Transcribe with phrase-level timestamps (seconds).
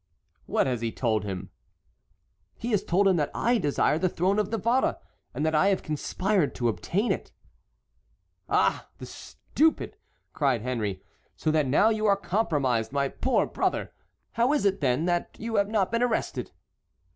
[0.47, 1.51] "What has he told him?"
[2.57, 4.97] "He has told him that I desire the throne of Navarre,
[5.31, 7.31] and that I have conspired to obtain it."
[8.49, 9.97] "Ah, the stupid!"
[10.33, 11.03] cried Henry,
[11.35, 13.93] "so that now you are compromised, my poor brother!
[14.31, 16.51] How is it, then, that you have not been arrested?"